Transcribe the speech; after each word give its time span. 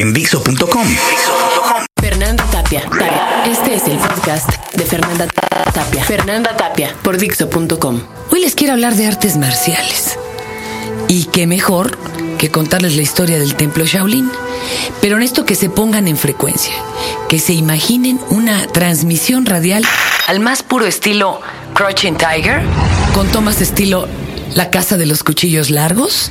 en 0.00 0.14
Dixo.com? 0.14 0.86
Fernanda 2.00 2.44
Tapia. 2.50 2.82
De 4.28 4.84
Fernanda 4.84 5.26
Tapia. 5.72 6.04
Fernanda 6.04 6.54
Tapia 6.54 6.94
por 7.02 7.16
Dixo.com. 7.16 8.02
Hoy 8.30 8.40
les 8.40 8.54
quiero 8.54 8.74
hablar 8.74 8.94
de 8.94 9.06
artes 9.06 9.38
marciales. 9.38 10.18
Y 11.08 11.24
qué 11.32 11.46
mejor 11.46 11.96
que 12.36 12.50
contarles 12.50 12.94
la 12.94 13.00
historia 13.00 13.38
del 13.38 13.54
templo 13.54 13.86
Shaolin. 13.86 14.30
Pero 15.00 15.16
en 15.16 15.22
esto 15.22 15.46
que 15.46 15.54
se 15.54 15.70
pongan 15.70 16.08
en 16.08 16.18
frecuencia, 16.18 16.74
que 17.30 17.38
se 17.38 17.54
imaginen 17.54 18.20
una 18.28 18.66
transmisión 18.66 19.46
radial 19.46 19.82
al 20.26 20.40
más 20.40 20.62
puro 20.62 20.84
estilo 20.84 21.40
Crouching 21.72 22.18
Tiger, 22.18 22.60
con 23.14 23.28
tomas 23.28 23.62
estilo 23.62 24.08
La 24.54 24.68
Casa 24.68 24.98
de 24.98 25.06
los 25.06 25.24
Cuchillos 25.24 25.70
Largos, 25.70 26.30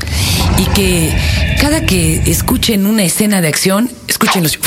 y 0.60 0.66
que 0.68 1.18
cada 1.60 1.84
que 1.84 2.22
escuchen 2.28 2.86
una 2.86 3.06
escena 3.06 3.42
de 3.42 3.48
acción, 3.48 3.90
escuchen 4.08 4.44
los... 4.44 4.60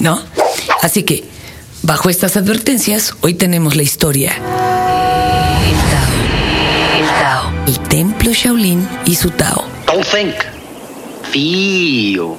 ¿No? 0.00 0.20
Así 0.82 1.04
que, 1.04 1.38
bajo 1.82 2.08
estas 2.08 2.36
advertencias, 2.36 3.14
hoy 3.20 3.34
tenemos 3.34 3.76
la 3.76 3.82
historia. 3.82 4.32
El 4.34 5.76
Tao. 5.90 6.98
El 6.98 7.06
Tao. 7.06 7.52
El 7.66 7.78
templo 7.88 8.32
Shaolin 8.32 8.88
y 9.06 9.14
su 9.14 9.30
Tao. 9.30 9.64
Don't 9.86 10.06
think. 10.06 10.34
Feel. 11.30 12.36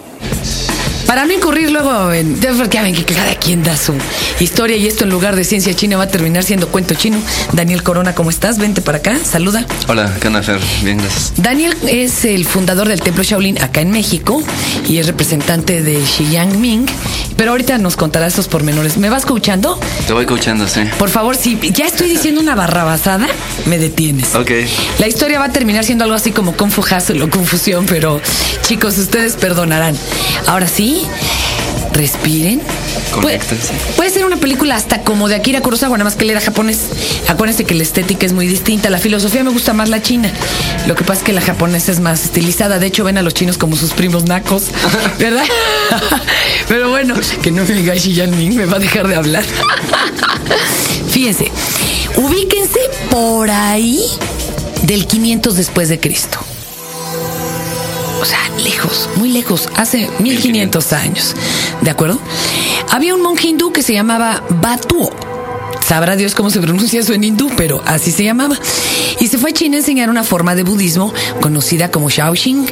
Para 1.10 1.26
no 1.26 1.34
incurrir 1.34 1.72
luego 1.72 2.14
en. 2.14 2.40
Ya 2.40 2.52
ven 2.84 2.94
que 2.94 3.04
cada 3.04 3.34
quien 3.34 3.64
da 3.64 3.76
su 3.76 3.96
historia 4.40 4.78
y 4.78 4.86
esto 4.86 5.06
en 5.06 5.10
lugar 5.10 5.36
de 5.36 5.44
ciencia 5.44 5.74
china 5.74 5.98
va 5.98 6.04
a 6.04 6.08
terminar 6.08 6.44
siendo 6.44 6.68
cuento 6.68 6.94
chino. 6.94 7.18
Daniel 7.52 7.82
Corona, 7.82 8.14
¿cómo 8.14 8.30
estás? 8.30 8.60
Vente 8.60 8.84
para 8.84 9.00
acá, 9.00 9.18
saluda. 9.24 9.66
Hola, 9.88 10.14
¿qué 10.22 10.28
onda, 10.28 10.44
Fer? 10.44 10.60
Bien, 10.84 11.00
gracias. 11.00 11.34
Daniel 11.38 11.76
es 11.88 12.26
el 12.26 12.46
fundador 12.46 12.88
del 12.88 13.02
Templo 13.02 13.24
Shaolin 13.24 13.60
acá 13.60 13.82
en 13.82 13.90
México 13.90 14.44
y 14.88 15.00
es 15.00 15.08
representante 15.08 15.82
de 15.82 16.00
Xiyang 16.00 16.62
Ming. 16.62 16.86
Pero 17.36 17.52
ahorita 17.52 17.80
nos 17.80 17.96
contará 17.96 18.28
esos 18.28 18.48
pormenores. 18.48 18.98
¿Me 18.98 19.10
vas 19.10 19.24
escuchando? 19.24 19.80
Te 20.06 20.14
voy 20.14 20.28
coachando, 20.28 20.68
sí. 20.68 20.82
Por 21.00 21.10
favor, 21.10 21.36
si 21.36 21.58
ya 21.72 21.88
estoy 21.88 22.10
diciendo 22.10 22.40
una 22.40 22.54
barrabasada, 22.54 23.28
me 23.66 23.80
detienes. 23.80 24.36
Ok. 24.36 24.52
La 25.00 25.08
historia 25.08 25.40
va 25.40 25.46
a 25.46 25.52
terminar 25.52 25.86
siendo 25.86 26.04
algo 26.04 26.16
así 26.16 26.32
como 26.32 26.54
Kung 26.56 26.70
Fu 26.70 26.82
Hustle 26.82 27.24
o 27.24 27.30
confusión, 27.32 27.88
pero 27.88 28.22
chicos, 28.62 28.98
ustedes 29.00 29.34
perdonarán. 29.38 29.96
Ahora 30.46 30.68
sí, 30.68 30.99
respiren. 31.94 32.62
Puede, 33.22 34.10
ser 34.10 34.26
una 34.26 34.38
película 34.38 34.76
hasta 34.76 35.02
como 35.02 35.28
de 35.28 35.36
Akira 35.36 35.62
Kurosawa, 35.62 35.98
nada 35.98 36.06
más 36.06 36.16
que 36.16 36.24
él 36.24 36.30
era 36.30 36.40
japonés. 36.40 36.80
Acuérdense 37.28 37.66
que 37.66 37.76
la 37.76 37.84
estética 37.84 38.26
es 38.26 38.34
muy 38.34 38.48
distinta. 38.48 38.90
La 38.90 39.00
filosofía 39.00 39.44
me 39.44 39.52
gusta 39.52 39.74
más 39.74 39.90
la 39.90 40.02
china. 40.02 40.32
Lo 40.88 40.96
que 40.96 41.04
pasa 41.04 41.20
es 41.20 41.26
que 41.26 41.34
la 41.34 41.42
japonesa 41.42 41.92
es 41.92 42.00
más 42.00 42.24
estilizada. 42.24 42.80
De 42.80 42.88
hecho, 42.88 43.04
ven 43.04 43.18
a 43.18 43.22
los 43.22 43.34
chinos 43.34 43.58
como 43.58 43.76
sus 43.76 43.92
primos 43.92 44.26
nacos, 44.26 44.68
¿verdad? 45.20 45.46
Pero 46.68 46.90
bueno, 46.90 47.16
que 47.42 47.52
no 47.52 47.64
me 47.66 47.74
diga 47.74 47.96
Jinping, 47.96 48.56
me 48.56 48.66
va 48.66 48.78
a 48.78 48.80
dejar 48.80 49.08
de 49.08 49.16
hablar. 49.16 49.44
Fíjense, 51.10 51.52
ubíquense 52.16 52.80
por 53.10 53.50
ahí 53.50 54.00
del 54.84 55.06
500 55.06 55.56
después 55.56 55.90
de 55.90 56.00
Cristo. 56.00 56.40
O 58.22 58.26
sea, 58.26 58.40
lejos, 58.64 59.10
muy 59.16 59.30
lejos, 59.30 59.70
hace 59.76 60.10
1500 60.20 60.94
años. 60.94 61.36
¿De 61.82 61.90
acuerdo? 61.90 62.20
Había 62.90 63.16
un 63.16 63.22
monje 63.22 63.48
hindú 63.48 63.72
que 63.72 63.84
se 63.84 63.94
llamaba 63.94 64.44
Batuo. 64.62 65.10
Sabrá 65.86 66.16
Dios 66.16 66.36
cómo 66.36 66.50
se 66.50 66.60
pronuncia 66.60 67.00
eso 67.00 67.14
en 67.14 67.24
hindú, 67.24 67.50
pero 67.56 67.82
así 67.86 68.12
se 68.12 68.24
llamaba. 68.24 68.58
Y 69.20 69.28
se 69.28 69.38
fue 69.38 69.52
a 69.52 69.54
China 69.54 69.78
a 69.78 69.80
enseñar 69.80 70.10
una 70.10 70.24
forma 70.24 70.54
de 70.54 70.64
budismo 70.64 71.14
conocida 71.42 71.90
como 71.90 72.10
Shaoxing. 72.10 72.68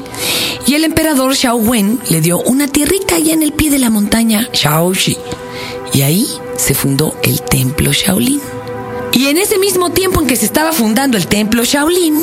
Y 0.67 0.75
el 0.75 0.83
emperador 0.83 1.35
Xiao 1.35 1.55
Wen 1.55 2.00
le 2.09 2.21
dio 2.21 2.39
una 2.39 2.67
tierrita 2.67 3.16
allá 3.16 3.33
en 3.33 3.41
el 3.41 3.53
pie 3.53 3.71
de 3.71 3.79
la 3.79 3.89
montaña 3.89 4.50
Shaoxi. 4.53 5.17
Y 5.94 6.01
ahí 6.01 6.27
se 6.57 6.73
fundó 6.73 7.16
el 7.23 7.41
templo 7.41 7.91
Shaolin. 7.91 8.41
Y 9.13 9.27
en 9.27 9.38
ese 9.38 9.57
mismo 9.57 9.91
tiempo 9.91 10.21
en 10.21 10.27
que 10.27 10.35
se 10.35 10.45
estaba 10.45 10.71
fundando 10.71 11.17
el 11.17 11.27
templo 11.27 11.63
Shaolin, 11.63 12.21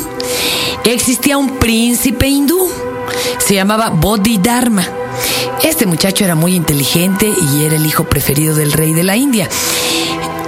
existía 0.85 1.37
un 1.37 1.57
príncipe 1.57 2.27
hindú. 2.27 2.69
Se 3.37 3.53
llamaba 3.55 3.89
Bodhidharma. 3.89 4.87
Este 5.63 5.85
muchacho 5.85 6.23
era 6.23 6.35
muy 6.35 6.55
inteligente 6.55 7.27
y 7.27 7.63
era 7.63 7.75
el 7.75 7.85
hijo 7.85 8.03
preferido 8.05 8.55
del 8.55 8.71
rey 8.71 8.93
de 8.93 9.03
la 9.03 9.15
India. 9.15 9.49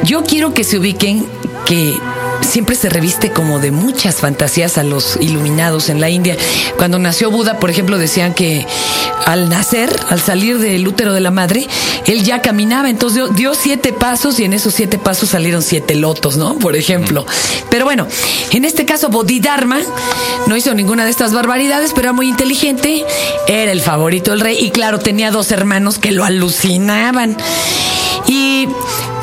Yo 0.04 0.24
quiero 0.24 0.54
que 0.54 0.64
se 0.64 0.78
ubiquen 0.78 1.26
que 1.66 1.98
siempre 2.48 2.76
se 2.76 2.90
reviste 2.90 3.32
como 3.32 3.60
de 3.60 3.72
muchas 3.72 4.16
fantasías 4.16 4.78
a 4.78 4.84
los 4.84 5.18
iluminados 5.20 5.90
en 5.90 6.02
la 6.02 6.10
India. 6.10 6.38
Cuando 6.78 7.00
nació 7.00 7.30
Buda, 7.30 7.60
por 7.60 7.70
ejemplo, 7.70 7.98
decían 7.98 8.34
que 8.34 8.66
al 9.26 9.50
nacer, 9.50 9.96
al 10.10 10.22
salir 10.22 10.58
del 10.58 10.88
útero 10.88 11.14
de 11.14 11.20
la 11.20 11.32
madre, 11.32 11.68
él 12.06 12.24
ya 12.24 12.42
caminaba, 12.42 12.90
entonces 12.90 13.16
dio, 13.16 13.28
dio 13.28 13.54
siete 13.54 13.94
pasos 13.94 14.40
y 14.40 14.46
en 14.46 14.54
esos 14.54 14.74
siete 14.74 14.98
pasos 14.98 15.30
salieron 15.30 15.62
siete 15.62 15.96
lotos, 15.96 16.38
¿no? 16.38 16.58
Por 16.58 16.76
ejemplo. 16.76 17.26
Pero 17.70 17.86
bueno, 17.86 18.08
en 18.52 18.66
este 18.66 18.86
caso 18.86 19.10
Bodhidharma 19.10 19.80
no 20.48 20.56
hizo 20.56 20.74
ninguna 20.74 21.06
de 21.06 21.12
estas 21.12 21.34
barbaridades, 21.34 21.92
pero 21.94 22.08
era 22.08 22.14
muy 22.14 22.30
inteligente, 22.30 23.06
era 23.48 23.72
el 23.72 23.82
favorito 23.82 24.32
del 24.32 24.40
rey 24.40 24.58
y 24.60 24.72
claro, 24.72 25.00
tenía 25.00 25.32
dos 25.32 25.52
hermanos 25.52 26.00
que 26.00 26.12
lo 26.12 26.24
alucinaban. 26.24 27.38
Y 28.28 28.68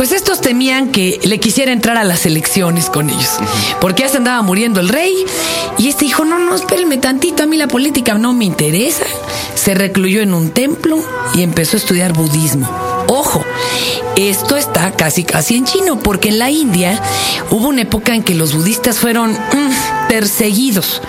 pues 0.05 0.21
estos 0.21 0.43
temían 0.43 0.93
que 0.93 1.19
le 1.25 1.41
quisiera 1.41 1.73
entrar 1.73 1.97
a 1.97 2.05
las 2.05 2.27
elecciones 2.27 2.91
con 2.91 3.09
ellos, 3.09 3.39
porque 3.81 4.03
ya 4.03 4.11
se 4.11 4.19
andaba 4.19 4.43
muriendo 4.43 4.81
el 4.81 4.91
rey 4.91 5.25
y 5.79 5.89
este 5.89 6.05
dijo, 6.05 6.27
no, 6.27 6.39
no, 6.39 6.55
espérenme 6.55 6.99
tantito, 6.99 7.43
a 7.43 7.47
mí 7.47 7.57
la 7.57 7.69
política 7.69 8.13
no 8.19 8.35
me 8.35 8.45
interesa. 8.45 9.07
Se 9.55 9.73
recluyó 9.73 10.21
en 10.21 10.35
un 10.35 10.51
templo 10.51 11.03
y 11.35 11.43
empezó 11.43 11.79
a 11.79 11.81
estudiar 11.81 12.13
budismo. 12.13 12.69
Ojo, 13.09 13.43
esto 14.17 14.59
está 14.59 14.93
casi 14.93 15.25
casi 15.25 15.57
en 15.57 15.65
chino, 15.65 15.99
porque 15.99 16.29
en 16.29 16.39
la 16.39 16.51
India 16.51 17.01
hubo 17.51 17.69
una 17.69 17.83
época 17.83 18.15
en 18.15 18.23
que 18.23 18.35
los 18.35 18.53
budistas 18.53 18.99
fueron 18.99 19.33
mm, 19.33 20.09
perseguidos, 20.09 21.01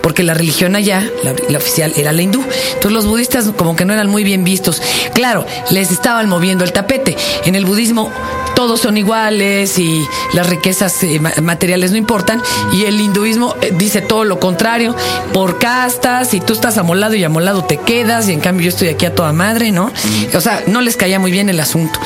porque 0.00 0.22
la 0.22 0.34
religión 0.34 0.76
allá, 0.76 1.04
la, 1.24 1.34
la 1.48 1.58
oficial, 1.58 1.92
era 1.96 2.12
la 2.12 2.22
hindú. 2.22 2.40
Entonces 2.68 2.92
los 2.92 3.06
budistas 3.06 3.46
como 3.56 3.74
que 3.74 3.84
no 3.84 3.92
eran 3.92 4.08
muy 4.08 4.22
bien 4.22 4.44
vistos. 4.44 4.80
Claro, 5.12 5.44
les 5.70 5.90
estaban 5.90 6.28
moviendo 6.28 6.62
el 6.62 6.72
tapete. 6.72 7.16
En 7.44 7.56
el 7.56 7.66
budismo 7.66 8.12
todos 8.54 8.80
son 8.80 8.96
iguales 8.96 9.78
y 9.78 10.04
las 10.32 10.48
riquezas 10.48 11.02
eh, 11.02 11.18
ma- 11.20 11.32
materiales 11.42 11.90
no 11.90 11.96
importan. 11.96 12.40
Y 12.72 12.84
el 12.84 13.00
hinduismo 13.00 13.54
eh, 13.60 13.72
dice 13.76 14.00
todo 14.00 14.24
lo 14.24 14.38
contrario, 14.40 14.94
por 15.32 15.58
castas, 15.58 16.34
y 16.34 16.40
tú 16.40 16.52
estás 16.52 16.78
amolado 16.78 17.14
y 17.14 17.24
amolado 17.24 17.64
te 17.64 17.76
quedas, 17.78 18.28
y 18.28 18.32
en 18.32 18.40
cambio 18.40 18.64
yo 18.64 18.68
estoy 18.70 18.88
aquí 18.88 19.06
a 19.06 19.14
toda 19.14 19.32
madre, 19.32 19.70
¿no? 19.72 19.90
O 20.34 20.40
sea, 20.40 20.62
no 20.66 20.80
les 20.80 20.96
caía 20.96 21.18
muy 21.18 21.30
bien 21.30 21.48
el 21.48 21.60
asunto. 21.60 21.98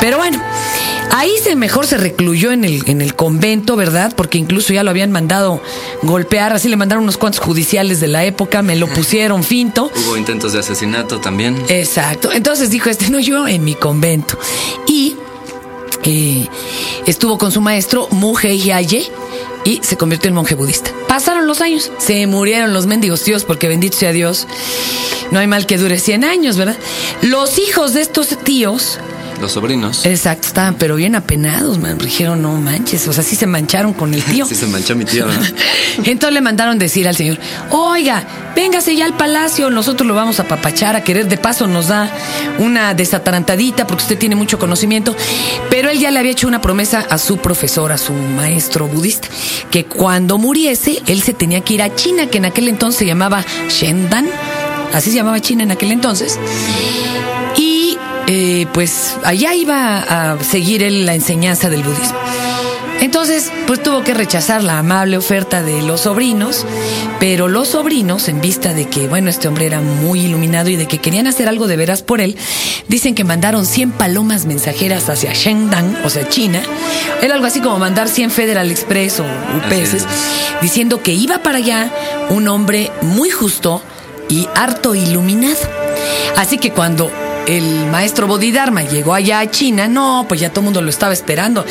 Pero 0.00 0.16
bueno, 0.18 0.42
ahí 1.12 1.30
se 1.42 1.54
mejor 1.54 1.86
se 1.86 1.96
recluyó 1.96 2.50
en 2.50 2.64
el, 2.64 2.82
en 2.88 3.00
el 3.00 3.14
convento, 3.14 3.76
¿verdad? 3.76 4.12
Porque 4.16 4.36
incluso 4.38 4.72
ya 4.72 4.82
lo 4.82 4.90
habían 4.90 5.12
mandado 5.12 5.62
golpear, 6.02 6.52
así 6.52 6.68
le 6.68 6.76
mandaron 6.76 7.04
unos 7.04 7.18
cuantos 7.18 7.40
judiciales 7.40 8.00
de 8.00 8.08
la 8.08 8.24
época, 8.24 8.62
me 8.62 8.74
lo 8.74 8.88
pusieron 8.88 9.44
finto. 9.44 9.92
Hubo 10.06 10.16
intentos 10.16 10.52
de 10.54 10.58
asesinato 10.58 11.20
también. 11.20 11.62
Exacto. 11.68 12.32
Entonces 12.32 12.70
dijo 12.70 12.88
este, 12.90 13.10
no, 13.10 13.20
yo 13.20 13.46
en 13.46 13.62
mi 13.64 13.74
convento. 13.76 14.36
Y 14.88 15.14
eh, 16.04 16.48
estuvo 17.06 17.38
con 17.38 17.52
su 17.52 17.60
maestro, 17.60 18.08
Muge 18.10 18.58
Yaye, 18.58 19.10
y 19.64 19.80
se 19.82 19.96
convirtió 19.96 20.28
en 20.28 20.34
monje 20.34 20.54
budista. 20.54 20.90
Pasaron 21.08 21.46
los 21.46 21.60
años, 21.60 21.92
se 21.98 22.26
murieron 22.26 22.72
los 22.72 22.86
mendigos 22.86 23.22
tíos, 23.22 23.44
porque 23.44 23.68
bendito 23.68 23.96
sea 23.96 24.12
Dios, 24.12 24.46
no 25.30 25.38
hay 25.38 25.46
mal 25.46 25.66
que 25.66 25.78
dure 25.78 25.98
100 25.98 26.24
años, 26.24 26.56
¿verdad? 26.56 26.76
Los 27.22 27.58
hijos 27.58 27.94
de 27.94 28.02
estos 28.02 28.28
tíos, 28.44 28.98
Los 29.42 29.50
sobrinos. 29.50 30.06
exacto, 30.06 30.46
estaban 30.46 30.76
pero 30.76 30.94
bien 30.94 31.16
apenados, 31.16 31.76
man. 31.76 31.98
Dijeron, 31.98 32.42
no 32.42 32.52
manches, 32.52 33.08
o 33.08 33.12
sea, 33.12 33.24
sí 33.24 33.34
se 33.34 33.48
mancharon 33.48 33.92
con 33.92 34.14
el 34.14 34.22
tío. 34.22 34.46
Sí 34.52 34.54
se 34.54 34.68
manchó 34.68 34.94
mi 34.94 35.04
tío, 35.04 35.26
¿no? 35.26 35.32
Entonces 36.04 36.32
le 36.32 36.40
mandaron 36.40 36.78
decir 36.78 37.08
al 37.08 37.16
señor, 37.16 37.38
oiga, 37.70 38.22
véngase 38.54 38.94
ya 38.94 39.04
al 39.04 39.14
palacio, 39.16 39.68
nosotros 39.68 40.06
lo 40.06 40.14
vamos 40.14 40.38
a 40.38 40.44
papachar, 40.44 40.94
a 40.94 41.02
querer 41.02 41.26
de 41.26 41.38
paso 41.38 41.66
nos 41.66 41.88
da 41.88 42.08
una 42.58 42.94
desatarantadita 42.94 43.84
porque 43.84 44.02
usted 44.04 44.16
tiene 44.16 44.36
mucho 44.36 44.60
conocimiento. 44.60 45.16
Pero 45.70 45.90
él 45.90 45.98
ya 45.98 46.12
le 46.12 46.20
había 46.20 46.30
hecho 46.30 46.46
una 46.46 46.60
promesa 46.60 47.00
a 47.10 47.18
su 47.18 47.38
profesor, 47.38 47.90
a 47.90 47.98
su 47.98 48.12
maestro 48.12 48.86
budista, 48.86 49.26
que 49.72 49.86
cuando 49.86 50.38
muriese, 50.38 51.02
él 51.08 51.20
se 51.20 51.32
tenía 51.34 51.62
que 51.62 51.74
ir 51.74 51.82
a 51.82 51.92
China, 51.96 52.28
que 52.28 52.38
en 52.38 52.44
aquel 52.44 52.68
entonces 52.68 53.00
se 53.00 53.06
llamaba 53.06 53.44
Shendan, 53.68 54.28
así 54.92 55.10
se 55.10 55.16
llamaba 55.16 55.40
China 55.40 55.64
en 55.64 55.72
aquel 55.72 55.90
entonces. 55.90 56.38
Eh, 58.26 58.66
pues 58.72 59.16
allá 59.24 59.54
iba 59.54 59.98
a 59.98 60.42
seguir 60.42 60.82
él 60.82 61.06
la 61.06 61.14
enseñanza 61.14 61.68
del 61.70 61.82
budismo. 61.82 62.18
Entonces, 63.02 63.50
pues 63.66 63.82
tuvo 63.82 64.04
que 64.04 64.14
rechazar 64.14 64.62
la 64.62 64.78
amable 64.78 65.16
oferta 65.16 65.60
de 65.60 65.82
los 65.82 66.02
sobrinos, 66.02 66.64
pero 67.18 67.48
los 67.48 67.70
sobrinos, 67.70 68.28
en 68.28 68.40
vista 68.40 68.74
de 68.74 68.86
que, 68.86 69.08
bueno, 69.08 69.28
este 69.28 69.48
hombre 69.48 69.66
era 69.66 69.80
muy 69.80 70.20
iluminado 70.20 70.70
y 70.70 70.76
de 70.76 70.86
que 70.86 70.98
querían 70.98 71.26
hacer 71.26 71.48
algo 71.48 71.66
de 71.66 71.76
veras 71.76 72.04
por 72.04 72.20
él, 72.20 72.36
dicen 72.86 73.16
que 73.16 73.24
mandaron 73.24 73.66
100 73.66 73.90
palomas 73.90 74.46
mensajeras 74.46 75.08
hacia 75.08 75.32
Shenzhen, 75.32 75.96
o 76.04 76.10
sea, 76.10 76.28
China. 76.28 76.62
Era 77.20 77.34
algo 77.34 77.46
así 77.46 77.60
como 77.60 77.76
mandar 77.80 78.08
100 78.08 78.30
Federal 78.30 78.70
Express 78.70 79.18
o 79.18 79.24
UPS, 79.24 80.06
diciendo 80.60 81.02
que 81.02 81.12
iba 81.12 81.42
para 81.42 81.58
allá 81.58 81.90
un 82.30 82.46
hombre 82.46 82.92
muy 83.00 83.30
justo 83.30 83.82
y 84.28 84.46
harto 84.54 84.94
iluminado. 84.94 85.56
Así 86.36 86.58
que 86.58 86.70
cuando 86.70 87.10
el 87.46 87.86
maestro 87.86 88.26
Bodhidharma 88.26 88.82
llegó 88.82 89.14
allá 89.14 89.40
a 89.40 89.50
China, 89.50 89.88
no, 89.88 90.26
pues 90.28 90.40
ya 90.40 90.50
todo 90.50 90.60
el 90.60 90.64
mundo 90.64 90.82
lo 90.82 90.90
estaba 90.90 91.12
esperando. 91.12 91.64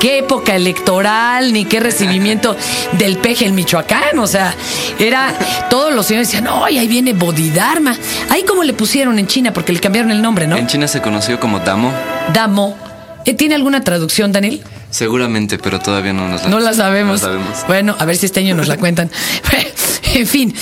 Qué 0.00 0.18
época 0.18 0.54
electoral, 0.54 1.52
ni 1.52 1.64
qué 1.64 1.80
recibimiento 1.80 2.56
del 2.92 3.18
peje 3.18 3.46
en 3.46 3.54
Michoacán. 3.54 4.18
O 4.18 4.26
sea, 4.26 4.54
era, 4.98 5.34
todos 5.68 5.94
los 5.94 6.06
señores 6.06 6.28
decían, 6.28 6.44
no, 6.44 6.68
y 6.68 6.78
ahí 6.78 6.88
viene 6.88 7.12
Bodhidharma. 7.12 7.96
Ahí 8.30 8.44
como 8.44 8.64
le 8.64 8.72
pusieron 8.72 9.18
en 9.18 9.26
China, 9.26 9.52
porque 9.52 9.72
le 9.72 9.80
cambiaron 9.80 10.10
el 10.10 10.22
nombre, 10.22 10.46
¿no? 10.46 10.56
En 10.56 10.66
China 10.66 10.88
se 10.88 11.00
conoció 11.00 11.40
como 11.40 11.60
Damo. 11.60 11.92
Damo. 12.32 12.76
Eh, 13.24 13.34
¿Tiene 13.34 13.56
alguna 13.56 13.82
traducción, 13.82 14.30
Daniel? 14.30 14.62
Seguramente, 14.90 15.58
pero 15.58 15.80
todavía 15.80 16.12
no 16.12 16.28
nos 16.28 16.44
la 16.44 16.48
No 16.48 16.60
la 16.60 16.72
sabemos. 16.72 17.22
No 17.22 17.28
la 17.28 17.34
sabemos. 17.34 17.64
Bueno, 17.66 17.96
a 17.98 18.04
ver 18.04 18.16
si 18.16 18.26
este 18.26 18.40
año 18.40 18.54
nos 18.54 18.68
la 18.68 18.76
cuentan. 18.76 19.10
en 20.14 20.26
fin. 20.26 20.54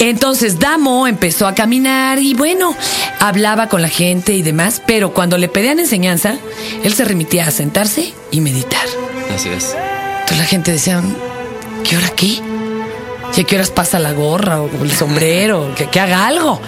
Entonces 0.00 0.58
Damo 0.58 1.06
empezó 1.06 1.46
a 1.46 1.54
caminar 1.54 2.18
y 2.18 2.34
bueno, 2.34 2.74
hablaba 3.18 3.68
con 3.68 3.82
la 3.82 3.88
gente 3.88 4.34
y 4.34 4.42
demás, 4.42 4.80
pero 4.86 5.12
cuando 5.12 5.38
le 5.38 5.48
pedían 5.48 5.80
enseñanza, 5.80 6.36
él 6.84 6.94
se 6.94 7.04
remitía 7.04 7.46
a 7.46 7.50
sentarse 7.50 8.14
y 8.30 8.40
meditar. 8.40 8.86
Así 9.34 9.48
es. 9.48 9.74
Entonces 10.20 10.38
la 10.38 10.44
gente 10.44 10.72
decía, 10.72 11.02
¿qué 11.84 11.96
hora 11.96 12.10
qué? 12.10 12.40
¿Y 13.36 13.40
a 13.40 13.44
qué 13.44 13.54
horas 13.54 13.70
pasa 13.70 13.98
la 13.98 14.12
gorra 14.12 14.60
o 14.60 14.68
el 14.82 14.90
sombrero? 14.90 15.72
Que, 15.76 15.86
que 15.86 16.00
haga 16.00 16.26
algo. 16.26 16.60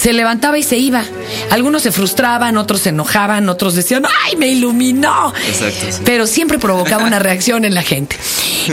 Se 0.00 0.14
levantaba 0.14 0.56
y 0.56 0.62
se 0.62 0.78
iba. 0.78 1.04
Algunos 1.50 1.82
se 1.82 1.92
frustraban, 1.92 2.56
otros 2.56 2.80
se 2.80 2.88
enojaban, 2.88 3.50
otros 3.50 3.74
decían, 3.74 4.06
¡ay, 4.24 4.36
me 4.36 4.48
iluminó! 4.48 5.34
Exacto, 5.46 5.86
sí. 5.90 6.00
Pero 6.06 6.26
siempre 6.26 6.58
provocaba 6.58 7.04
una 7.04 7.18
reacción 7.18 7.66
en 7.66 7.74
la 7.74 7.82
gente. 7.82 8.16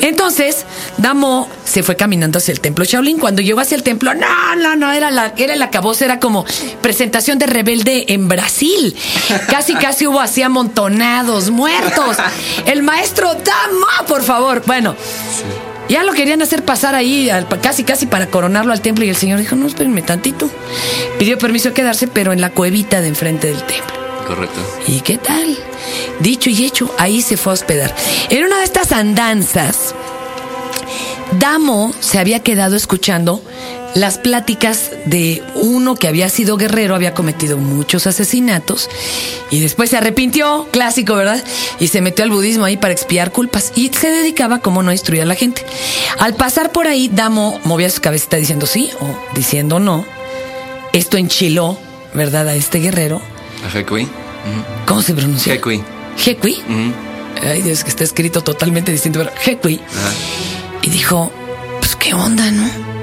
Entonces, 0.01 0.65
Damo 0.97 1.49
se 1.65 1.83
fue 1.83 1.97
caminando 1.97 2.37
hacia 2.37 2.53
el 2.53 2.61
templo 2.61 2.85
Shaolin. 2.85 3.19
Cuando 3.19 3.41
llegó 3.41 3.59
hacia 3.59 3.75
el 3.75 3.83
templo, 3.83 4.13
no, 4.13 4.55
no, 4.55 4.77
no, 4.77 4.93
era 4.93 5.11
la, 5.11 5.33
era 5.35 5.55
era 5.55 6.19
como 6.21 6.45
presentación 6.81 7.39
de 7.39 7.45
rebelde 7.45 8.05
en 8.07 8.29
Brasil. 8.29 8.95
Casi, 9.49 9.75
casi 9.75 10.07
hubo 10.07 10.21
así 10.21 10.43
amontonados, 10.43 11.49
muertos. 11.49 12.15
El 12.65 12.83
maestro 12.83 13.33
Damo, 13.33 14.07
por 14.07 14.23
favor. 14.23 14.63
Bueno. 14.65 14.95
Ya 15.89 16.03
lo 16.03 16.11
querían 16.13 16.41
hacer 16.41 16.63
pasar 16.65 16.95
ahí, 16.95 17.29
al- 17.29 17.47
casi 17.61 17.83
casi 17.83 18.05
para 18.07 18.27
coronarlo 18.27 18.73
al 18.73 18.81
templo, 18.81 19.05
y 19.05 19.09
el 19.09 19.15
señor 19.15 19.39
dijo, 19.39 19.55
no, 19.55 19.67
espérenme 19.67 20.01
tantito. 20.01 20.49
Pidió 21.17 21.37
permiso 21.37 21.69
de 21.69 21.73
quedarse, 21.75 22.07
pero 22.07 22.33
en 22.33 22.41
la 22.41 22.49
cuevita 22.49 22.99
de 23.01 23.07
enfrente 23.07 23.47
del 23.47 23.63
templo. 23.63 23.95
Correcto. 24.27 24.59
¿Y 24.87 24.99
qué 24.99 25.17
tal? 25.17 25.57
Dicho 26.19 26.49
y 26.49 26.65
hecho, 26.65 26.93
ahí 26.97 27.21
se 27.21 27.37
fue 27.37 27.53
a 27.53 27.55
hospedar. 27.55 27.95
En 28.29 28.43
una 28.43 28.57
de 28.57 28.63
estas 28.65 28.91
andanzas, 28.91 29.93
Damo 31.39 31.93
se 31.99 32.19
había 32.19 32.41
quedado 32.41 32.75
escuchando 32.75 33.41
las 33.95 34.17
pláticas 34.17 34.91
de 35.05 35.43
uno 35.55 35.95
que 35.95 36.07
había 36.07 36.29
sido 36.29 36.57
guerrero, 36.57 36.95
había 36.95 37.13
cometido 37.13 37.57
muchos 37.57 38.05
asesinatos 38.07 38.89
y 39.49 39.59
después 39.59 39.89
se 39.89 39.97
arrepintió, 39.97 40.67
clásico, 40.71 41.15
¿verdad? 41.15 41.43
Y 41.79 41.87
se 41.87 42.01
metió 42.01 42.23
al 42.23 42.31
budismo 42.31 42.65
ahí 42.65 42.77
para 42.77 42.93
expiar 42.93 43.31
culpas 43.31 43.71
y 43.75 43.89
se 43.89 44.09
dedicaba 44.09 44.59
como 44.59 44.83
no 44.83 44.91
instruir 44.91 45.21
a 45.21 45.25
la 45.25 45.35
gente. 45.35 45.65
Al 46.19 46.35
pasar 46.35 46.71
por 46.71 46.87
ahí, 46.87 47.09
Damo 47.11 47.59
movía 47.63 47.89
su 47.89 48.01
cabecita 48.01 48.37
diciendo 48.37 48.65
sí 48.65 48.89
o 48.99 49.35
diciendo 49.35 49.79
no. 49.79 50.05
Esto 50.93 51.17
enchiló, 51.17 51.77
¿verdad? 52.13 52.47
A 52.47 52.55
este 52.55 52.79
guerrero. 52.79 53.21
A 53.65 53.77
Hekui. 53.77 54.07
¿Cómo 54.85 55.01
se 55.01 55.13
pronuncia? 55.13 55.53
Hekui. 55.53 55.83
Hekui. 56.25 56.57
Ay, 57.43 57.61
Dios, 57.61 57.83
que 57.83 57.89
está 57.89 58.03
escrito 58.03 58.43
totalmente 58.43 58.91
distinto, 58.91 59.19
pero 59.19 59.31
Hekui. 59.45 59.79
Y 60.83 60.89
dijo, 60.89 61.31
pues 61.79 61.95
qué 61.95 62.13
onda, 62.13 62.49
¿no? 62.51 62.96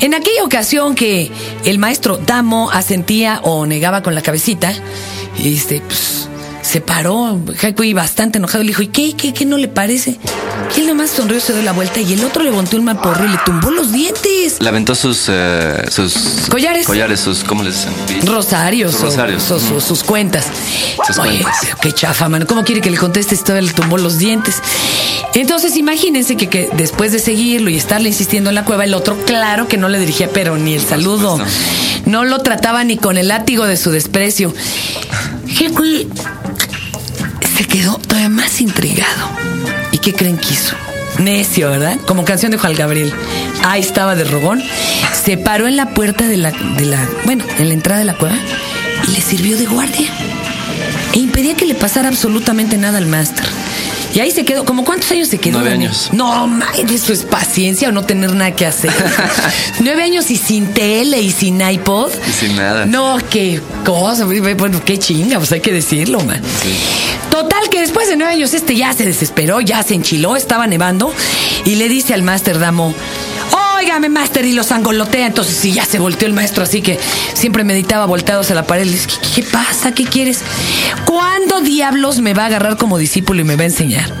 En 0.00 0.14
aquella 0.14 0.44
ocasión 0.44 0.94
que 0.94 1.30
el 1.64 1.78
maestro 1.78 2.18
Damo 2.18 2.70
asentía 2.70 3.40
o 3.42 3.66
negaba 3.66 4.02
con 4.02 4.14
la 4.14 4.22
cabecita, 4.22 4.72
este, 5.42 5.80
pues, 5.80 6.28
se 6.62 6.80
paró, 6.80 7.38
Hekui 7.60 7.94
bastante 7.94 8.38
enojado, 8.38 8.62
le 8.62 8.68
dijo, 8.68 8.82
¿y 8.82 8.88
qué, 8.88 9.14
qué, 9.16 9.32
qué 9.32 9.44
no 9.44 9.56
le 9.56 9.68
parece? 9.68 10.18
Y 10.76 10.80
él 10.80 10.86
nomás 10.86 11.10
sonrió, 11.10 11.40
se 11.40 11.52
dio 11.54 11.62
la 11.62 11.72
vuelta 11.72 12.00
y 12.00 12.12
el 12.12 12.22
otro 12.24 12.42
levantó 12.42 12.76
el 12.76 12.82
maporro 12.82 13.24
y 13.24 13.28
le 13.28 13.38
tumbó 13.44 13.70
los 13.70 13.90
dientes. 13.90 14.60
Le 14.60 14.68
aventó 14.68 14.94
sus, 14.94 15.26
eh, 15.28 15.84
sus 15.90 16.12
Collares. 16.50 16.86
Collares, 16.86 17.20
sus, 17.20 17.42
¿cómo 17.42 17.62
les 17.64 17.74
dicen? 17.86 18.26
Rosarios, 18.26 18.92
Sus 18.92 19.00
rosarios. 19.00 19.50
o- 19.50 19.58
su- 19.58 19.80
sus 19.80 20.04
cuentas. 20.04 20.46
Sus 21.06 21.18
Oye, 21.18 21.40
cuentas. 21.42 21.66
qué 21.80 21.92
chafa, 21.92 22.28
mano. 22.28 22.46
¿Cómo 22.46 22.64
quiere 22.64 22.80
que 22.82 22.90
le 22.90 22.98
conteste 22.98 23.34
todavía 23.38 23.68
le 23.68 23.72
tumbó 23.74 23.96
los 23.96 24.18
dientes? 24.18 24.56
Entonces, 25.34 25.76
imagínense 25.76 26.36
que, 26.36 26.48
que 26.48 26.68
después 26.74 27.12
de 27.12 27.18
seguirlo 27.18 27.70
y 27.70 27.76
estarle 27.76 28.08
insistiendo 28.08 28.50
en 28.50 28.54
la 28.54 28.64
cueva, 28.64 28.84
el 28.84 28.94
otro, 28.94 29.16
claro 29.24 29.68
que 29.68 29.76
no 29.76 29.88
le 29.88 29.98
dirigía, 29.98 30.30
pero 30.32 30.56
ni 30.56 30.74
el 30.74 30.82
saludo. 30.82 31.38
No 32.06 32.24
lo 32.24 32.38
trataba 32.40 32.84
ni 32.84 32.96
con 32.96 33.16
el 33.18 33.28
látigo 33.28 33.66
de 33.66 33.76
su 33.76 33.90
desprecio. 33.90 34.54
Hekui 35.46 36.08
se 37.56 37.64
quedó 37.64 37.98
todavía 37.98 38.28
más 38.28 38.60
intrigado. 38.60 39.30
¿Y 39.92 39.98
qué 39.98 40.14
creen 40.14 40.38
que 40.38 40.54
hizo? 40.54 40.74
Necio, 41.18 41.70
¿verdad? 41.70 41.98
Como 42.06 42.24
canción 42.24 42.52
de 42.52 42.58
Juan 42.58 42.74
Gabriel. 42.74 43.12
Ahí 43.64 43.80
estaba 43.80 44.14
de 44.14 44.24
rogón. 44.24 44.62
Se 45.24 45.36
paró 45.36 45.66
en 45.66 45.76
la 45.76 45.90
puerta 45.90 46.26
de 46.26 46.36
la, 46.36 46.52
de 46.52 46.84
la, 46.84 47.08
bueno, 47.24 47.44
en 47.58 47.68
la 47.68 47.74
entrada 47.74 47.98
de 47.98 48.04
la 48.04 48.16
cueva 48.16 48.36
y 49.06 49.10
le 49.10 49.20
sirvió 49.20 49.56
de 49.56 49.66
guardia. 49.66 50.08
E 51.12 51.18
impedía 51.18 51.56
que 51.56 51.66
le 51.66 51.74
pasara 51.74 52.08
absolutamente 52.08 52.76
nada 52.76 52.98
al 52.98 53.06
máster. 53.06 53.46
Y 54.14 54.20
ahí 54.20 54.30
se 54.30 54.44
quedó. 54.44 54.64
¿Como 54.64 54.84
cuántos 54.84 55.10
años 55.10 55.28
se 55.28 55.38
quedó? 55.38 55.58
Nueve 55.58 55.74
años. 55.74 56.10
No, 56.12 56.46
madre, 56.46 56.94
eso 56.94 57.12
es 57.12 57.24
paciencia 57.24 57.88
o 57.88 57.92
no 57.92 58.04
tener 58.04 58.32
nada 58.34 58.54
que 58.54 58.66
hacer. 58.66 58.90
Nueve 59.80 60.02
años 60.02 60.30
y 60.30 60.36
sin 60.36 60.72
tele 60.72 61.20
y 61.20 61.30
sin 61.30 61.60
iPod. 61.60 62.12
Y 62.28 62.32
sin 62.32 62.56
nada. 62.56 62.86
No, 62.86 63.18
qué 63.30 63.60
cosa. 63.84 64.24
Bueno, 64.24 64.82
qué 64.84 64.98
chinga, 64.98 65.38
pues 65.38 65.52
hay 65.52 65.60
que 65.60 65.72
decirlo, 65.72 66.20
man. 66.20 66.40
Total, 67.30 67.68
que 67.70 67.80
después 67.80 68.08
de 68.08 68.16
nueve 68.16 68.32
años 68.32 68.54
este 68.54 68.74
ya 68.74 68.92
se 68.92 69.04
desesperó, 69.04 69.60
ya 69.60 69.82
se 69.82 69.94
enchiló, 69.94 70.34
estaba 70.36 70.66
nevando 70.66 71.12
y 71.64 71.76
le 71.76 71.88
dice 71.88 72.14
al 72.14 72.22
máster 72.22 72.58
Damo, 72.58 72.94
óigame 73.88 74.10
máster 74.10 74.44
y 74.44 74.52
los 74.52 74.70
angolotea. 74.70 75.26
Entonces 75.26 75.56
sí, 75.56 75.72
ya 75.72 75.84
se 75.84 75.98
volteó 75.98 76.28
el 76.28 76.34
maestro 76.34 76.62
así 76.62 76.82
que 76.82 76.98
siempre 77.32 77.64
meditaba 77.64 78.04
volteado 78.04 78.42
hacia 78.42 78.54
la 78.54 78.66
pared. 78.66 78.84
Le 78.84 78.92
dice, 78.92 79.08
¿qué, 79.08 79.16
qué 79.36 79.42
pasa? 79.50 79.92
¿Qué 79.92 80.04
quieres? 80.04 80.40
¿Cuándo 81.06 81.62
diablos 81.62 82.20
me 82.20 82.34
va 82.34 82.42
a 82.42 82.46
agarrar 82.46 82.76
como 82.76 82.98
discípulo 82.98 83.40
y 83.40 83.44
me 83.44 83.56
va 83.56 83.62
a 83.62 83.66
enseñar? 83.66 84.12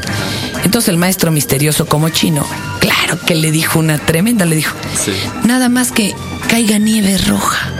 Entonces 0.64 0.88
el 0.88 0.96
maestro 0.96 1.30
misterioso 1.32 1.84
como 1.86 2.08
chino, 2.08 2.46
claro 2.80 3.18
que 3.26 3.34
le 3.34 3.50
dijo 3.50 3.78
una 3.78 3.98
tremenda, 3.98 4.46
le 4.46 4.56
dijo, 4.56 4.74
Sí. 4.94 5.12
nada 5.44 5.68
más 5.68 5.92
que 5.92 6.14
caiga 6.48 6.78
nieve 6.78 7.18
roja. 7.18 7.70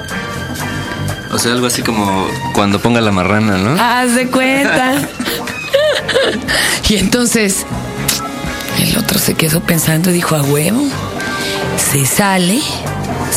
O 1.31 1.39
sea, 1.39 1.53
algo 1.53 1.67
así 1.67 1.81
como 1.83 2.29
cuando 2.53 2.81
ponga 2.81 3.01
la 3.01 3.13
marrana, 3.13 3.57
¿no? 3.57 3.81
Haz 3.83 4.15
de 4.15 4.29
cuenta. 4.29 4.93
y 6.89 6.97
entonces 6.97 7.65
el 8.79 8.97
otro 8.99 9.19
se 9.19 9.35
quedó 9.35 9.61
pensando 9.63 10.11
y 10.11 10.13
dijo, 10.15 10.37
a 10.37 10.43
huevo. 10.43 10.87
Se 11.91 12.05
sale, 12.05 12.61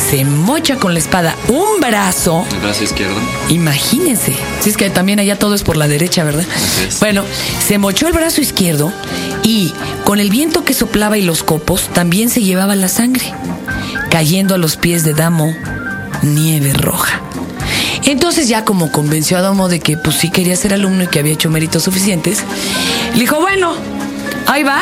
se 0.09 0.25
mocha 0.25 0.75
con 0.75 0.93
la 0.93 0.99
espada 0.99 1.35
un 1.47 1.79
brazo. 1.79 2.45
El 2.51 2.59
brazo 2.59 2.83
izquierdo. 2.83 3.15
Imagínense. 3.49 4.35
Si 4.59 4.69
es 4.69 4.77
que 4.77 4.89
también 4.89 5.19
allá 5.19 5.39
todo 5.39 5.55
es 5.55 5.63
por 5.63 5.77
la 5.77 5.87
derecha, 5.87 6.23
¿verdad? 6.25 6.45
Así 6.53 6.85
es. 6.87 6.99
Bueno, 6.99 7.23
se 7.65 7.77
mochó 7.77 8.07
el 8.07 8.13
brazo 8.13 8.41
izquierdo 8.41 8.91
y 9.43 9.73
con 10.03 10.19
el 10.19 10.29
viento 10.29 10.65
que 10.65 10.73
soplaba 10.73 11.17
y 11.17 11.21
los 11.21 11.43
copos 11.43 11.89
también 11.93 12.29
se 12.29 12.41
llevaba 12.43 12.75
la 12.75 12.89
sangre, 12.89 13.33
cayendo 14.09 14.55
a 14.55 14.57
los 14.57 14.75
pies 14.75 15.05
de 15.05 15.13
Damo 15.13 15.55
nieve 16.21 16.73
roja. 16.73 17.21
Entonces 18.03 18.49
ya 18.49 18.65
como 18.65 18.91
convenció 18.91 19.37
a 19.37 19.41
Damo 19.41 19.69
de 19.69 19.79
que 19.79 19.95
pues 19.95 20.17
sí 20.17 20.29
quería 20.29 20.55
ser 20.57 20.73
alumno 20.73 21.03
y 21.03 21.07
que 21.07 21.19
había 21.19 21.33
hecho 21.33 21.49
méritos 21.49 21.83
suficientes, 21.83 22.43
le 23.13 23.19
dijo, 23.19 23.39
bueno, 23.39 23.73
ahí 24.47 24.63
va. 24.63 24.81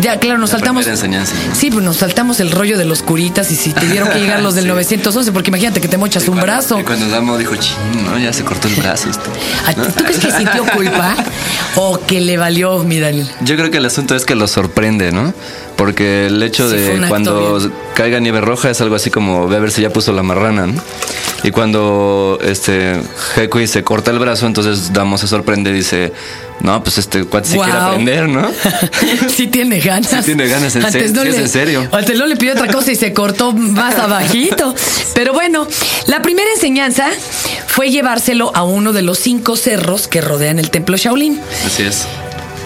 Ya, 0.00 0.18
claro, 0.20 0.38
nos 0.38 0.50
La 0.50 0.58
saltamos. 0.58 0.86
enseñanza. 0.86 1.34
Sí, 1.54 1.70
pues 1.70 1.84
nos 1.84 1.96
saltamos 1.96 2.38
el 2.40 2.50
rollo 2.52 2.78
de 2.78 2.84
los 2.84 3.02
curitas 3.02 3.50
y 3.50 3.56
si 3.56 3.72
tuvieron 3.72 4.08
que 4.10 4.18
llegar 4.20 4.40
los 4.40 4.54
del 4.54 4.64
Sí. 4.68 4.70
911, 4.70 5.32
porque 5.32 5.50
imagínate 5.50 5.80
que 5.80 5.88
te 5.88 5.96
mochas 5.96 6.24
Y 6.24 6.30
un 6.30 6.36
cuando- 6.36 6.46
brazo. 6.52 6.78
Y 6.80 6.84
cuando 6.84 7.08
Damo 7.08 7.36
dijo, 7.36 7.56
ching, 7.56 8.04
no, 8.04 8.18
ya 8.18 8.32
se 8.32 8.44
cortó 8.44 8.68
el 8.68 8.74
brazo. 8.76 9.10
este". 9.10 9.28
¿A 9.66 9.74
ti- 9.74 9.80
¿Tú 9.96 10.04
crees 10.04 10.18
que 10.20 10.30
sintió 10.30 10.64
culpa 10.66 11.16
o 11.76 11.98
que 12.06 12.20
le 12.20 12.36
valió, 12.36 12.78
mi 12.84 13.00
Daniel? 13.00 13.28
Yo 13.40 13.56
creo 13.56 13.70
que 13.70 13.78
el 13.78 13.86
asunto 13.86 14.14
es 14.14 14.24
que 14.24 14.34
lo 14.36 14.46
sorprende, 14.46 15.10
¿no? 15.10 15.34
Porque 15.76 16.26
el 16.26 16.42
hecho 16.42 16.68
Sí, 16.70 16.76
de 16.76 17.04
cuando 17.08 17.58
bien. 17.58 17.72
caiga 17.94 18.20
nieve 18.20 18.40
roja 18.40 18.70
es 18.70 18.80
algo 18.80 18.94
así 18.96 19.10
como 19.10 19.48
ve 19.48 19.56
a 19.56 19.60
ver 19.60 19.70
si 19.72 19.82
ya 19.82 19.90
puso 19.90 20.12
la 20.12 20.22
marrana, 20.22 20.66
¿no? 20.66 20.80
Y 21.44 21.50
cuando 21.50 22.38
este 22.42 23.00
Hekui 23.36 23.66
se 23.66 23.84
corta 23.84 24.10
el 24.10 24.18
brazo, 24.18 24.46
entonces 24.46 24.92
Damo 24.92 25.18
se 25.18 25.28
sorprende 25.28 25.70
y 25.70 25.74
dice, 25.74 26.12
no, 26.60 26.82
pues 26.82 26.98
este 26.98 27.24
cuate 27.24 27.48
sí 27.48 27.56
quiere 27.56 27.72
aprender, 27.72 28.28
¿no? 28.28 28.50
sí 29.28 29.46
tiene 29.46 29.78
ganas. 29.78 30.10
Sí 30.10 30.22
tiene 30.22 30.48
ganas, 30.48 30.74
en 30.74 30.84
Antes 30.84 31.12
no 31.12 31.22
sí 31.22 31.28
es 31.28 31.38
en 31.38 31.48
serio. 31.48 31.88
Antes 31.92 32.18
no 32.18 32.26
le 32.26 32.36
pidió 32.36 32.52
otra 32.52 32.66
cosa 32.72 32.90
y 32.90 32.96
se 32.96 33.12
cortó 33.12 33.52
más 33.52 33.94
abajito. 33.98 34.74
Pero 35.14 35.32
bueno, 35.32 35.66
la 36.06 36.22
primera 36.22 36.50
enseñanza 36.52 37.08
fue 37.66 37.90
llevárselo 37.90 38.50
a 38.54 38.64
uno 38.64 38.92
de 38.92 39.02
los 39.02 39.18
cinco 39.18 39.56
cerros 39.56 40.08
que 40.08 40.20
rodean 40.20 40.58
el 40.58 40.70
templo 40.70 40.96
Shaolin. 40.96 41.40
Así 41.64 41.84
es. 41.84 42.06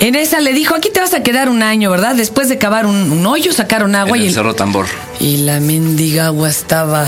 En 0.00 0.16
esa 0.16 0.40
le 0.40 0.52
dijo, 0.52 0.74
aquí 0.74 0.90
te 0.90 1.00
vas 1.00 1.14
a 1.14 1.22
quedar 1.22 1.48
un 1.48 1.62
año, 1.62 1.90
¿verdad? 1.90 2.14
Después 2.16 2.48
de 2.48 2.58
cavar 2.58 2.86
un, 2.86 3.12
un 3.12 3.24
hoyo, 3.26 3.52
sacaron 3.52 3.94
agua 3.94 4.16
en 4.16 4.24
y, 4.24 4.26
el 4.26 4.34
Cerro 4.34 4.54
Tambor. 4.54 4.86
y 5.20 5.38
la 5.38 5.60
mendiga 5.60 6.26
agua 6.26 6.48
estaba 6.50 7.06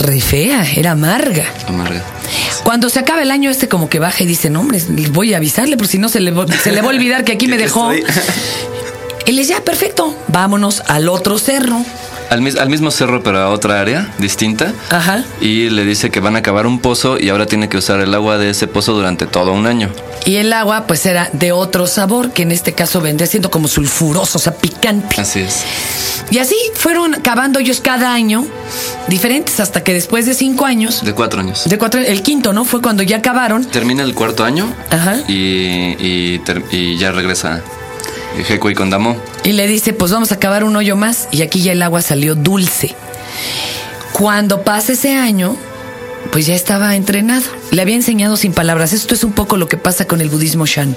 re 0.00 0.20
fea, 0.20 0.66
era 0.74 0.92
amarga. 0.92 1.44
Amarga. 1.68 2.02
Cuando 2.64 2.88
se 2.90 2.98
acaba 2.98 3.22
el 3.22 3.30
año, 3.30 3.50
este 3.50 3.68
como 3.68 3.88
que 3.88 4.00
baja 4.00 4.24
y 4.24 4.26
dice, 4.26 4.50
no, 4.50 4.60
hombre, 4.60 4.80
voy 5.10 5.32
a 5.34 5.36
avisarle, 5.36 5.76
por 5.76 5.86
si 5.86 5.98
no 5.98 6.08
se 6.08 6.18
le, 6.20 6.32
va- 6.32 6.46
se 6.48 6.72
le 6.72 6.80
va 6.80 6.88
a 6.88 6.90
olvidar 6.90 7.22
que 7.24 7.32
aquí 7.32 7.46
me 7.48 7.56
dejó. 7.58 7.92
Y 7.92 9.30
le 9.32 9.40
dice, 9.42 9.54
ah, 9.54 9.62
perfecto, 9.64 10.16
vámonos 10.26 10.82
al 10.88 11.08
otro 11.08 11.38
cerro. 11.38 11.84
Al, 12.32 12.40
mis- 12.40 12.56
al 12.56 12.70
mismo 12.70 12.90
cerro, 12.90 13.22
pero 13.22 13.38
a 13.40 13.50
otra 13.50 13.78
área 13.78 14.08
distinta. 14.18 14.72
Ajá. 14.88 15.22
Y 15.42 15.68
le 15.68 15.84
dice 15.84 16.10
que 16.10 16.18
van 16.18 16.34
a 16.34 16.40
cavar 16.42 16.66
un 16.66 16.78
pozo 16.80 17.18
y 17.20 17.28
ahora 17.28 17.44
tiene 17.44 17.68
que 17.68 17.76
usar 17.76 18.00
el 18.00 18.14
agua 18.14 18.38
de 18.38 18.48
ese 18.50 18.66
pozo 18.66 18.94
durante 18.94 19.26
todo 19.26 19.52
un 19.52 19.66
año. 19.66 19.90
Y 20.24 20.36
el 20.36 20.52
agua, 20.54 20.86
pues 20.86 21.04
era 21.04 21.28
de 21.34 21.52
otro 21.52 21.86
sabor, 21.86 22.30
que 22.32 22.42
en 22.42 22.52
este 22.52 22.72
caso 22.72 23.00
vendría 23.02 23.26
siendo 23.26 23.50
como 23.50 23.68
sulfuroso, 23.68 24.38
o 24.38 24.40
sea, 24.40 24.54
picante. 24.54 25.20
Así 25.20 25.40
es. 25.40 25.62
Y 26.30 26.38
así 26.38 26.56
fueron 26.74 27.14
cavando 27.20 27.58
ellos 27.58 27.80
cada 27.82 28.14
año, 28.14 28.46
diferentes, 29.08 29.60
hasta 29.60 29.84
que 29.84 29.92
después 29.92 30.24
de 30.24 30.32
cinco 30.34 30.64
años, 30.64 31.04
De 31.04 31.12
cuatro 31.12 31.40
años. 31.40 31.64
de 31.68 31.76
cuatro, 31.76 32.00
el 32.00 32.22
quinto, 32.22 32.52
¿no? 32.54 32.64
Fue 32.64 32.80
cuando 32.80 33.02
ya 33.02 33.18
acabaron. 33.18 33.64
Termina 33.66 34.02
el 34.04 34.14
cuarto 34.14 34.44
año 34.44 34.72
Ajá. 34.90 35.16
y, 35.28 35.96
y 35.98 36.40
y 36.70 36.96
ya 36.96 37.12
regresa 37.12 37.60
Hekui 38.36 38.74
con 38.74 38.90
Damo. 38.90 39.16
Y 39.44 39.52
le 39.52 39.66
dice, 39.66 39.92
pues 39.92 40.12
vamos 40.12 40.32
a 40.32 40.38
cavar 40.38 40.64
un 40.64 40.76
hoyo 40.76 40.96
más. 40.96 41.28
Y 41.30 41.42
aquí 41.42 41.62
ya 41.62 41.72
el 41.72 41.82
agua 41.82 42.02
salió 42.02 42.34
dulce. 42.34 42.94
Cuando 44.12 44.62
pasa 44.62 44.92
ese 44.92 45.16
año, 45.16 45.56
pues 46.30 46.46
ya 46.46 46.54
estaba 46.54 46.94
entrenado. 46.96 47.44
Le 47.70 47.82
había 47.82 47.96
enseñado 47.96 48.36
sin 48.36 48.52
palabras. 48.52 48.92
Esto 48.92 49.14
es 49.14 49.24
un 49.24 49.32
poco 49.32 49.56
lo 49.56 49.68
que 49.68 49.76
pasa 49.76 50.06
con 50.06 50.20
el 50.20 50.28
budismo 50.28 50.66
Shan. 50.66 50.96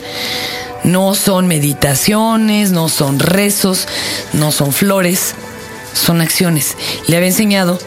No 0.84 1.16
son 1.16 1.48
meditaciones, 1.48 2.72
no 2.72 2.90
son 2.90 3.20
rezos, 3.20 3.88
no 4.34 4.52
son 4.52 4.72
flores, 4.72 5.34
son 5.94 6.22
acciones. 6.22 6.78
Le 7.08 7.18
había 7.18 7.30
enseñado 7.30 7.80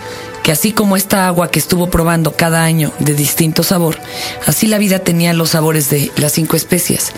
que 0.49 0.53
así 0.53 0.73
como 0.73 0.97
esta 0.97 1.27
agua 1.27 1.51
que 1.51 1.59
estuvo 1.59 1.91
probando 1.91 2.33
cada 2.33 2.65
año 2.65 2.91
de 3.01 3.13
distinto 3.13 3.63
sabor, 3.63 3.99
así 4.47 4.67
la 4.67 4.79
vida 4.79 4.99
tenía 5.01 5.35
los 5.35 5.51
sabores 5.51 5.91
de 5.91 6.11
las 6.17 6.33
cinco 6.33 6.57
especias. 6.57 7.13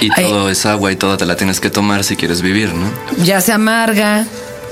Y 0.00 0.10
todo 0.12 0.50
es 0.50 0.66
agua 0.66 0.90
y 0.90 0.96
todo 0.96 1.16
te 1.16 1.24
la 1.24 1.36
tienes 1.36 1.60
que 1.60 1.70
tomar 1.70 2.02
si 2.02 2.16
quieres 2.16 2.42
vivir, 2.42 2.74
¿no? 2.74 2.90
ya 3.22 3.40
sea 3.40 3.54
amarga, 3.54 4.26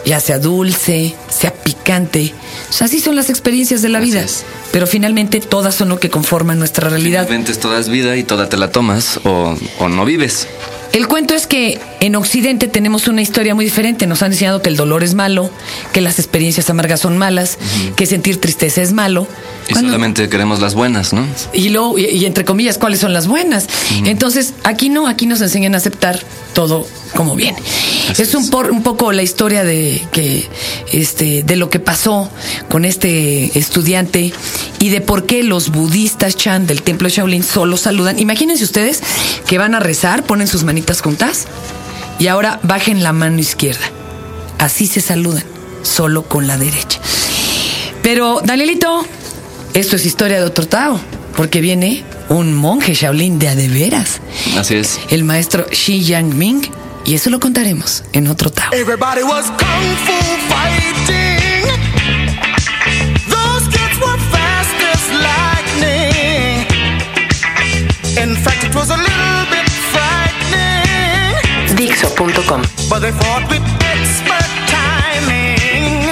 ya 0.04 0.18
sea 0.18 0.40
dulce, 0.40 1.14
sea 1.28 1.54
picante. 1.54 2.34
O 2.68 2.72
sea, 2.72 2.88
así 2.88 2.98
son 2.98 3.14
las 3.14 3.30
experiencias 3.30 3.80
de 3.80 3.90
la 3.90 4.00
Así 4.00 4.08
vida. 4.08 4.22
es. 4.22 4.44
Pero 4.72 4.88
finalmente 4.88 5.38
todas 5.38 5.76
son 5.76 5.88
lo 5.88 6.00
que 6.00 6.10
conforman 6.10 6.58
nuestra 6.58 6.90
realidad. 6.90 7.28
Ventes 7.28 7.60
toda 7.60 7.78
es 7.78 7.88
vida 7.88 8.16
y 8.16 8.24
toda 8.24 8.48
te 8.48 8.56
la 8.56 8.72
tomas 8.72 9.20
o, 9.22 9.56
o 9.78 9.88
no 9.88 10.04
vives. 10.04 10.48
El 10.92 11.06
cuento 11.06 11.34
es 11.34 11.46
que 11.46 11.78
en 12.00 12.16
Occidente 12.16 12.66
tenemos 12.68 13.08
una 13.08 13.22
historia 13.22 13.54
muy 13.54 13.64
diferente. 13.64 14.06
Nos 14.06 14.22
han 14.22 14.32
enseñado 14.32 14.62
que 14.62 14.68
el 14.70 14.76
dolor 14.76 15.04
es 15.04 15.14
malo, 15.14 15.50
que 15.92 16.00
las 16.00 16.18
experiencias 16.18 16.68
amargas 16.70 17.00
son 17.00 17.18
malas, 17.18 17.58
que 17.96 18.06
sentir 18.06 18.40
tristeza 18.40 18.80
es 18.82 18.92
malo. 18.92 19.26
Y 19.68 19.72
Cuando- 19.72 19.90
solamente 19.90 20.28
queremos 20.28 20.60
las 20.60 20.74
buenas, 20.74 21.12
¿no? 21.12 21.26
y 21.52 21.68
luego, 21.68 21.98
y, 21.98 22.06
y 22.06 22.24
entre 22.24 22.44
comillas, 22.44 22.78
cuáles 22.78 23.00
son 23.00 23.12
las 23.12 23.26
buenas. 23.26 23.66
Entonces, 24.04 24.54
aquí 24.64 24.88
no, 24.88 25.06
aquí 25.06 25.26
nos 25.26 25.40
enseñan 25.40 25.74
a 25.74 25.78
aceptar 25.78 26.18
todo 26.54 26.86
como 27.14 27.36
viene. 27.36 27.58
Así 28.08 28.22
es 28.22 28.34
un, 28.34 28.48
por- 28.50 28.70
un 28.70 28.82
poco 28.82 29.12
la 29.12 29.22
historia 29.22 29.62
de 29.62 30.02
que 30.10 30.48
este 30.92 31.42
de 31.44 31.56
lo 31.56 31.70
que 31.70 31.78
pasó 31.80 32.28
con 32.68 32.84
este 32.84 33.56
estudiante 33.58 34.32
y 34.78 34.88
de 34.88 35.00
por 35.00 35.26
qué 35.26 35.42
los 35.44 35.70
budistas 35.70 36.34
Chan 36.36 36.66
del 36.66 36.82
templo 36.82 37.08
Shaolin 37.08 37.42
solo 37.44 37.76
saludan. 37.76 38.18
Imagínense 38.18 38.64
ustedes 38.64 39.00
que 39.46 39.58
van 39.58 39.74
a 39.74 39.80
rezar, 39.80 40.24
ponen 40.24 40.48
sus 40.48 40.64
manitas 40.64 41.00
juntas 41.02 41.46
y 42.20 42.28
ahora 42.28 42.60
bajen 42.62 43.02
la 43.02 43.12
mano 43.12 43.38
izquierda. 43.40 43.84
Así 44.58 44.86
se 44.86 45.00
saludan, 45.00 45.42
solo 45.82 46.22
con 46.22 46.46
la 46.46 46.56
derecha. 46.58 47.00
Pero, 48.02 48.40
Danielito, 48.44 49.04
esto 49.74 49.96
es 49.96 50.06
historia 50.06 50.38
de 50.38 50.44
otro 50.44 50.66
Tao, 50.68 51.00
porque 51.36 51.60
viene 51.60 52.04
un 52.28 52.54
monje 52.54 52.94
Shaolin 52.94 53.38
de 53.38 53.48
a 53.48 53.54
de 53.56 53.68
veras, 53.68 54.20
Así 54.58 54.76
es. 54.76 55.00
el 55.10 55.24
maestro 55.24 55.66
Shi 55.70 56.04
Yang 56.04 56.34
Ming, 56.34 56.62
y 57.04 57.14
eso 57.14 57.30
lo 57.30 57.40
contaremos 57.40 58.04
en 58.12 58.28
otro 58.28 58.50
Tao. 58.52 58.72
Everybody 58.72 59.22
was 59.22 59.46
kung 59.46 59.96
fu 60.04 60.12
fighting. 60.48 61.29
But 72.90 73.06
they 73.06 73.12
fought 73.12 73.46
with 73.46 73.62
expert 73.86 74.50
timing. 74.66 76.10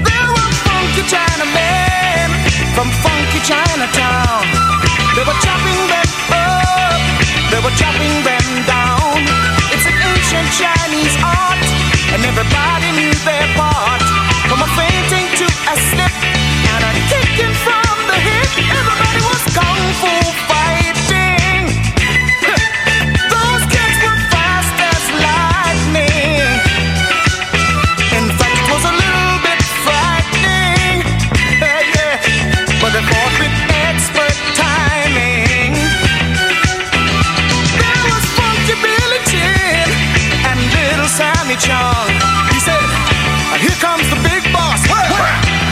There 0.00 0.28
were 0.32 0.52
funky 0.64 1.04
Chinamen 1.12 2.32
from 2.72 2.88
funky 3.04 3.40
Chinatown. 3.44 4.48
They 5.12 5.24
were 5.28 5.38
chopping 5.44 5.80
them 5.92 6.08
up, 6.32 7.00
they 7.52 7.60
were 7.60 7.76
chopping 7.76 8.16
them 8.24 8.48
down. 8.64 9.20
It's 9.76 9.84
an 9.84 9.92
ancient 9.92 10.48
Chinese 10.56 11.16
art, 11.20 11.60
and 12.16 12.24
everybody 12.24 12.83
Sammy 41.54 41.66
Chung. 41.66 42.08
He 42.50 42.58
said, 42.58 42.82
"Here 43.60 43.78
comes 43.80 44.08
the 44.08 44.16
big 44.28 44.42
boss. 44.52 44.80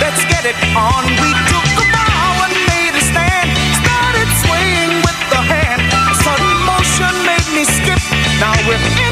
Let's 0.01 0.25
get 0.25 0.45
it 0.45 0.57
on." 0.77 1.05
We 1.07 1.31
took 1.51 1.67
a 1.83 1.87
bow 1.91 2.45
and 2.45 2.55
made 2.71 2.95
a 2.95 3.01
stand. 3.01 3.51
Started 3.83 4.29
swaying 4.43 5.03
with 5.03 5.21
the 5.31 5.43
hand. 5.43 5.83
A 6.11 6.15
sudden 6.23 6.53
motion 6.71 7.13
made 7.27 7.49
me 7.57 7.65
skip. 7.65 8.01
Now 8.39 8.55
we're 8.67 8.79
into 9.07 9.12